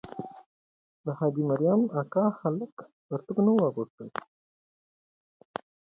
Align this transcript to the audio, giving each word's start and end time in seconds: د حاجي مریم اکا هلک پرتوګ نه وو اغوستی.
د 1.05 1.07
حاجي 1.19 1.43
مریم 1.49 1.81
اکا 2.01 2.25
هلک 2.41 2.75
پرتوګ 3.07 3.37
نه 3.45 3.51
وو 3.53 3.65
اغوستی. 3.69 4.07